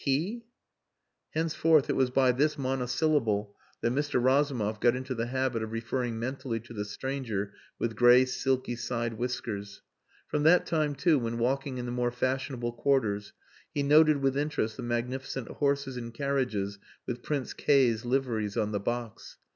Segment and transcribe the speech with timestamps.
[0.03, 0.45] "He!"
[1.35, 4.19] Henceforth it was by this monosyllable that Mr.
[4.19, 9.13] Razumov got into the habit of referring mentally to the stranger with grey silky side
[9.19, 9.83] whiskers.
[10.27, 13.31] From that time too, when walking in the more fashionable quarters,
[13.75, 18.71] he noted with interest the magnificent horses and carriages with Prince K 's liveries on
[18.71, 19.37] the box.